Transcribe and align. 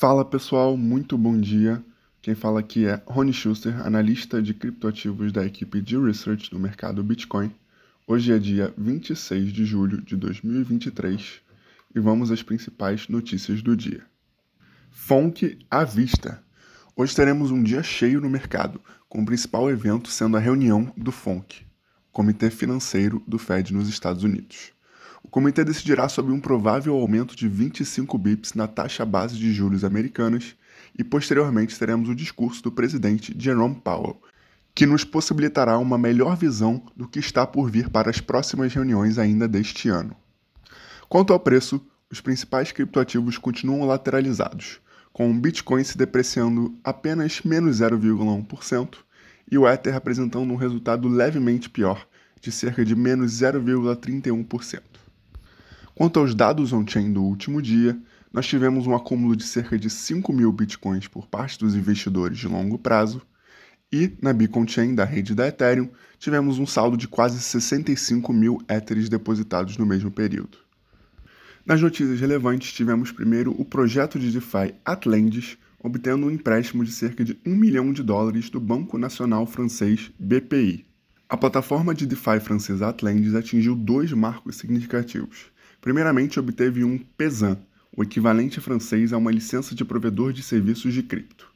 Fala 0.00 0.24
pessoal, 0.24 0.76
muito 0.76 1.18
bom 1.18 1.36
dia. 1.36 1.84
Quem 2.22 2.32
fala 2.32 2.60
aqui 2.60 2.86
é 2.86 3.02
Rony 3.04 3.32
Schuster, 3.32 3.84
analista 3.84 4.40
de 4.40 4.54
criptoativos 4.54 5.32
da 5.32 5.44
equipe 5.44 5.82
de 5.82 5.98
research 5.98 6.52
do 6.52 6.58
mercado 6.60 7.02
Bitcoin. 7.02 7.52
Hoje 8.06 8.32
é 8.32 8.38
dia 8.38 8.72
26 8.78 9.52
de 9.52 9.64
julho 9.64 10.00
de 10.00 10.14
2023 10.14 11.40
e 11.96 11.98
vamos 11.98 12.30
às 12.30 12.44
principais 12.44 13.08
notícias 13.08 13.60
do 13.60 13.76
dia. 13.76 14.06
FONC 14.92 15.58
à 15.68 15.82
vista. 15.82 16.44
Hoje 16.94 17.12
teremos 17.12 17.50
um 17.50 17.60
dia 17.60 17.82
cheio 17.82 18.20
no 18.20 18.30
mercado, 18.30 18.80
com 19.08 19.22
o 19.22 19.26
principal 19.26 19.68
evento 19.68 20.10
sendo 20.10 20.36
a 20.36 20.40
reunião 20.40 20.92
do 20.96 21.10
FONC, 21.10 21.66
Comitê 22.12 22.50
Financeiro 22.50 23.20
do 23.26 23.36
Fed 23.36 23.74
nos 23.74 23.88
Estados 23.88 24.22
Unidos. 24.22 24.77
O 25.28 25.30
comitê 25.30 25.62
decidirá 25.62 26.08
sobre 26.08 26.32
um 26.32 26.40
provável 26.40 26.94
aumento 26.94 27.36
de 27.36 27.46
25 27.46 28.16
bips 28.16 28.54
na 28.54 28.66
taxa 28.66 29.04
base 29.04 29.36
de 29.36 29.52
juros 29.52 29.84
americanas 29.84 30.56
e 30.98 31.04
posteriormente 31.04 31.78
teremos 31.78 32.08
o 32.08 32.14
discurso 32.14 32.62
do 32.62 32.72
presidente 32.72 33.36
Jerome 33.38 33.74
Powell, 33.74 34.18
que 34.74 34.86
nos 34.86 35.04
possibilitará 35.04 35.76
uma 35.76 35.98
melhor 35.98 36.34
visão 36.34 36.82
do 36.96 37.06
que 37.06 37.18
está 37.18 37.46
por 37.46 37.70
vir 37.70 37.90
para 37.90 38.08
as 38.08 38.22
próximas 38.22 38.72
reuniões 38.72 39.18
ainda 39.18 39.46
deste 39.46 39.90
ano. 39.90 40.16
Quanto 41.10 41.34
ao 41.34 41.38
preço, 41.38 41.78
os 42.10 42.22
principais 42.22 42.72
criptoativos 42.72 43.36
continuam 43.36 43.86
lateralizados, 43.86 44.80
com 45.12 45.30
o 45.30 45.34
Bitcoin 45.34 45.84
se 45.84 45.98
depreciando 45.98 46.74
apenas 46.82 47.42
menos 47.42 47.80
0,1% 47.80 48.96
e 49.52 49.58
o 49.58 49.68
Ether 49.68 49.94
apresentando 49.94 50.50
um 50.50 50.56
resultado 50.56 51.06
levemente 51.06 51.68
pior, 51.68 52.08
de 52.40 52.50
cerca 52.50 52.82
de 52.82 52.96
menos 52.96 53.30
0,31%. 53.30 55.07
Quanto 55.98 56.20
aos 56.20 56.32
dados 56.32 56.72
on-chain 56.72 57.12
do 57.12 57.24
último 57.24 57.60
dia, 57.60 57.98
nós 58.32 58.46
tivemos 58.46 58.86
um 58.86 58.94
acúmulo 58.94 59.34
de 59.34 59.42
cerca 59.42 59.76
de 59.76 59.90
5 59.90 60.32
mil 60.32 60.52
bitcoins 60.52 61.08
por 61.08 61.26
parte 61.26 61.58
dos 61.58 61.74
investidores 61.74 62.38
de 62.38 62.46
longo 62.46 62.78
prazo, 62.78 63.20
e 63.90 64.12
na 64.22 64.32
Beacon 64.32 64.64
Chain 64.64 64.94
da 64.94 65.04
rede 65.04 65.34
da 65.34 65.48
Ethereum, 65.48 65.88
tivemos 66.16 66.60
um 66.60 66.66
saldo 66.66 66.96
de 66.96 67.08
quase 67.08 67.40
65 67.40 68.32
mil 68.32 68.58
Ethers 68.68 69.08
depositados 69.08 69.76
no 69.76 69.84
mesmo 69.84 70.08
período. 70.08 70.58
Nas 71.66 71.82
notícias 71.82 72.20
relevantes, 72.20 72.72
tivemos 72.72 73.10
primeiro 73.10 73.50
o 73.60 73.64
projeto 73.64 74.20
de 74.20 74.30
DeFi 74.30 74.76
Atlantis, 74.84 75.58
obtendo 75.80 76.28
um 76.28 76.30
empréstimo 76.30 76.84
de 76.84 76.92
cerca 76.92 77.24
de 77.24 77.36
1 77.44 77.56
milhão 77.56 77.92
de 77.92 78.04
dólares 78.04 78.48
do 78.48 78.60
Banco 78.60 78.98
Nacional 78.98 79.46
Francês 79.46 80.12
BPI. 80.16 80.87
A 81.30 81.36
plataforma 81.36 81.94
de 81.94 82.06
DeFi 82.06 82.40
francesa 82.40 82.88
Atlantis 82.88 83.34
atingiu 83.34 83.76
dois 83.76 84.10
marcos 84.14 84.56
significativos. 84.56 85.52
Primeiramente, 85.78 86.40
obteve 86.40 86.82
um 86.82 86.96
PESAN, 86.96 87.58
o 87.94 88.02
equivalente 88.02 88.62
francês 88.62 89.12
a 89.12 89.18
uma 89.18 89.30
licença 89.30 89.74
de 89.74 89.84
provedor 89.84 90.32
de 90.32 90.42
serviços 90.42 90.94
de 90.94 91.02
cripto. 91.02 91.52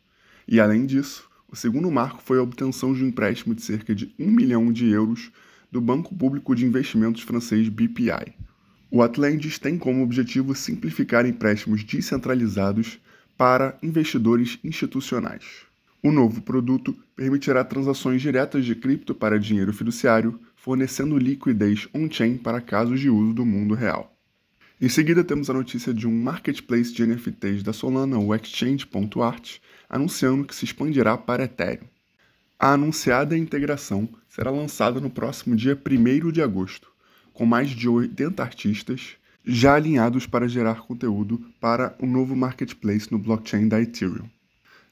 E 0.47 0.61
além 0.61 0.85
disso, 0.85 1.27
o 1.51 1.57
segundo 1.57 1.91
marco 1.91 2.21
foi 2.23 2.39
a 2.39 2.43
obtenção 2.43 2.93
de 2.93 3.03
um 3.03 3.09
empréstimo 3.09 3.55
de 3.55 3.63
cerca 3.63 3.95
de 3.95 4.15
1 4.19 4.31
milhão 4.31 4.71
de 4.71 4.91
euros 4.91 5.33
do 5.71 5.81
Banco 5.81 6.15
Público 6.15 6.55
de 6.55 6.67
Investimentos 6.67 7.23
francês 7.23 7.67
BPI. 7.71 8.35
O 8.91 9.01
Atlantis 9.01 9.59
tem 9.59 9.79
como 9.79 10.03
objetivo 10.03 10.55
simplificar 10.55 11.25
empréstimos 11.25 11.83
descentralizados 11.83 13.01
para 13.39 13.79
investidores 13.83 14.59
institucionais. 14.63 15.72
O 16.05 16.11
novo 16.11 16.43
produto 16.43 16.93
permitirá 17.15 17.63
transações 17.63 18.21
diretas 18.21 18.65
de 18.65 18.75
cripto 18.75 19.15
para 19.15 19.39
dinheiro 19.39 19.73
fiduciário, 19.73 20.41
fornecendo 20.57 21.17
liquidez 21.17 21.87
on-chain 21.95 22.37
para 22.39 22.61
casos 22.61 22.99
de 22.99 23.09
uso 23.09 23.33
do 23.33 23.47
mundo 23.47 23.73
real. 23.73 24.13
Em 24.81 24.89
seguida, 24.89 25.23
temos 25.23 25.49
a 25.49 25.53
notícia 25.55 25.95
de 25.95 26.09
um 26.09 26.23
marketplace 26.23 26.93
de 26.93 27.07
NFTs 27.07 27.63
da 27.63 27.73
Solana, 27.73 28.19
o 28.19 28.35
Exchange.art, 28.35 29.59
anunciando 29.89 30.45
que 30.45 30.57
se 30.57 30.65
expandirá 30.65 31.17
para 31.17 31.45
Ethereum. 31.45 31.87
A 32.59 32.73
anunciada 32.73 33.39
integração 33.39 34.09
será 34.29 34.51
lançada 34.51 35.01
no 35.01 35.09
próximo 35.09 35.55
dia 35.55 35.81
1 35.89 36.33
de 36.33 36.43
agosto, 36.43 36.89
com 37.33 37.47
mais 37.47 37.71
de 37.71 37.89
80 37.89 38.43
artistas 38.43 39.17
já 39.45 39.77
alinhados 39.77 40.27
para 40.27 40.49
gerar 40.49 40.81
conteúdo 40.81 41.41
para 41.61 41.95
o 42.01 42.07
novo 42.07 42.35
marketplace 42.35 43.07
no 43.13 43.21
blockchain 43.21 43.69
da 43.69 43.81
Ethereum. 43.81 44.29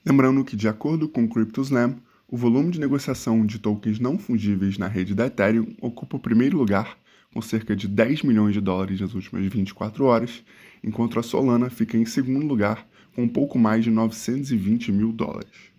Lembrando 0.05 0.45
que, 0.45 0.57
de 0.57 0.67
acordo 0.67 1.09
com 1.09 1.25
o 1.25 1.29
CryptoSlam, 1.29 1.97
o 2.27 2.37
volume 2.37 2.71
de 2.71 2.81
negociação 2.81 3.45
de 3.45 3.59
tokens 3.59 3.99
não 3.99 4.19
fungíveis 4.19 4.79
na 4.79 4.89
rede 4.89 5.15
da 5.15 5.27
Ethereum 5.27 5.75
ocupa 5.81 6.17
o 6.17 6.21
primeiro 6.21 6.57
lugar 6.57 6.97
com 7.33 7.41
cerca 7.41 7.77
de 7.77 7.87
10 7.87 8.23
milhões 8.23 8.55
de 8.55 8.61
dólares 8.61 9.01
nas 9.01 9.15
últimas 9.15 9.47
24 9.47 10.05
horas, 10.05 10.43
enquanto 10.83 11.19
a 11.19 11.23
Solana 11.23 11.71
fica 11.71 11.97
em 11.97 12.05
segundo 12.05 12.47
lugar 12.47 12.87
com 13.15 13.23
um 13.23 13.29
pouco 13.29 13.59
mais 13.59 13.85
de 13.85 13.91
920 13.91 14.91
mil 14.91 15.13
dólares. 15.13 15.71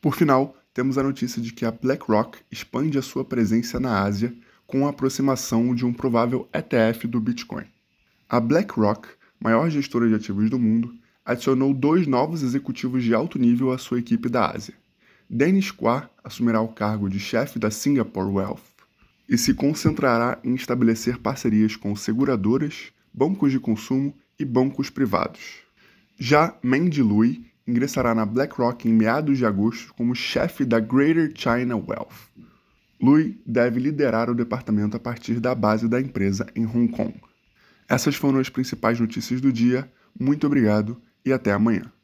Por 0.00 0.14
final, 0.14 0.56
temos 0.74 0.98
a 0.98 1.02
notícia 1.02 1.40
de 1.40 1.52
que 1.52 1.64
a 1.64 1.70
BlackRock 1.70 2.38
expande 2.52 2.98
a 2.98 3.02
sua 3.02 3.24
presença 3.24 3.80
na 3.80 4.02
Ásia 4.02 4.34
com 4.66 4.86
a 4.86 4.90
aproximação 4.90 5.74
de 5.74 5.86
um 5.86 5.92
provável 5.92 6.48
ETF 6.52 7.06
do 7.06 7.20
Bitcoin. 7.20 7.64
A 8.28 8.38
BlackRock, 8.38 9.08
maior 9.40 9.70
gestora 9.70 10.08
de 10.08 10.14
ativos 10.14 10.50
do 10.50 10.58
mundo, 10.58 10.94
adicionou 11.26 11.74
dois 11.74 12.06
novos 12.06 12.44
executivos 12.44 13.02
de 13.02 13.12
alto 13.12 13.36
nível 13.36 13.72
à 13.72 13.78
sua 13.78 13.98
equipe 13.98 14.28
da 14.28 14.48
Ásia. 14.48 14.74
Dennis 15.28 15.72
Kwa 15.72 16.08
assumirá 16.22 16.60
o 16.60 16.68
cargo 16.68 17.10
de 17.10 17.18
chefe 17.18 17.58
da 17.58 17.68
Singapore 17.68 18.30
Wealth 18.30 18.62
e 19.28 19.36
se 19.36 19.52
concentrará 19.52 20.38
em 20.44 20.54
estabelecer 20.54 21.18
parcerias 21.18 21.74
com 21.74 21.96
seguradoras, 21.96 22.92
bancos 23.12 23.50
de 23.50 23.58
consumo 23.58 24.14
e 24.38 24.44
bancos 24.44 24.88
privados. 24.88 25.64
Já 26.16 26.56
Mandy 26.62 27.02
Lui 27.02 27.44
ingressará 27.66 28.14
na 28.14 28.24
BlackRock 28.24 28.88
em 28.88 28.92
meados 28.92 29.36
de 29.36 29.44
agosto 29.44 29.92
como 29.94 30.14
chefe 30.14 30.64
da 30.64 30.78
Greater 30.78 31.32
China 31.34 31.74
Wealth. 31.76 32.30
Lui 33.02 33.40
deve 33.44 33.80
liderar 33.80 34.30
o 34.30 34.34
departamento 34.34 34.96
a 34.96 35.00
partir 35.00 35.40
da 35.40 35.56
base 35.56 35.88
da 35.88 36.00
empresa 36.00 36.46
em 36.54 36.64
Hong 36.64 36.86
Kong. 36.88 37.14
Essas 37.88 38.14
foram 38.14 38.38
as 38.38 38.48
principais 38.48 39.00
notícias 39.00 39.40
do 39.40 39.52
dia. 39.52 39.90
Muito 40.18 40.46
obrigado 40.46 40.96
e 41.26 41.32
até 41.32 41.52
amanhã. 41.52 41.95